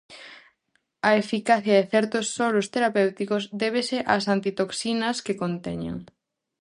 A 1.09 1.11
eficacia 1.21 1.75
de 1.79 1.89
certos 1.93 2.25
soros 2.37 2.67
terapéuticos 2.75 3.43
débese 3.61 3.97
ás 4.13 4.25
antitoxinas 4.35 5.17
que 5.25 5.39
conteñen. 5.43 5.97